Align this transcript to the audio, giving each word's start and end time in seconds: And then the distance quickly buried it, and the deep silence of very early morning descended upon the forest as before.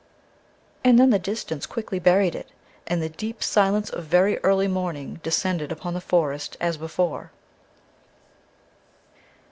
And 0.83 0.97
then 0.97 1.11
the 1.11 1.19
distance 1.19 1.67
quickly 1.67 1.99
buried 1.99 2.33
it, 2.33 2.49
and 2.87 3.03
the 3.03 3.09
deep 3.09 3.43
silence 3.43 3.91
of 3.91 4.03
very 4.05 4.39
early 4.39 4.67
morning 4.67 5.19
descended 5.21 5.71
upon 5.71 5.93
the 5.93 6.01
forest 6.01 6.57
as 6.59 6.75
before. 6.75 7.29